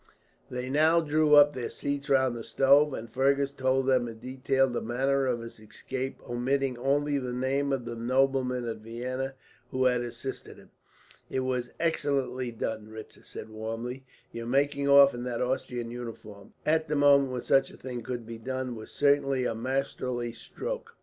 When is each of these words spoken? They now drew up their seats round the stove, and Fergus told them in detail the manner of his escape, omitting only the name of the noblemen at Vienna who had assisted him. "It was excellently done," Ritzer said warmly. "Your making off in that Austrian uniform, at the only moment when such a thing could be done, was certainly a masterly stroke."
They 0.49 0.67
now 0.67 0.99
drew 0.99 1.35
up 1.35 1.53
their 1.53 1.69
seats 1.69 2.09
round 2.09 2.35
the 2.35 2.43
stove, 2.43 2.91
and 2.95 3.07
Fergus 3.07 3.51
told 3.53 3.85
them 3.85 4.07
in 4.07 4.17
detail 4.17 4.67
the 4.67 4.81
manner 4.81 5.27
of 5.27 5.41
his 5.41 5.59
escape, 5.59 6.19
omitting 6.27 6.75
only 6.79 7.19
the 7.19 7.33
name 7.35 7.71
of 7.71 7.85
the 7.85 7.95
noblemen 7.95 8.67
at 8.67 8.77
Vienna 8.77 9.35
who 9.69 9.85
had 9.85 10.01
assisted 10.01 10.57
him. 10.57 10.71
"It 11.29 11.41
was 11.41 11.69
excellently 11.79 12.51
done," 12.51 12.87
Ritzer 12.87 13.23
said 13.23 13.49
warmly. 13.51 14.03
"Your 14.31 14.47
making 14.47 14.87
off 14.87 15.13
in 15.13 15.21
that 15.25 15.39
Austrian 15.39 15.91
uniform, 15.91 16.53
at 16.65 16.87
the 16.87 16.95
only 16.95 16.99
moment 17.01 17.31
when 17.33 17.41
such 17.43 17.69
a 17.69 17.77
thing 17.77 18.01
could 18.01 18.25
be 18.25 18.39
done, 18.39 18.73
was 18.75 18.89
certainly 18.91 19.45
a 19.45 19.53
masterly 19.53 20.33
stroke." 20.33 20.95